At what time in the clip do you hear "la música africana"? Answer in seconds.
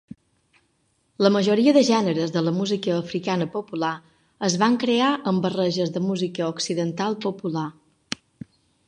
2.45-3.47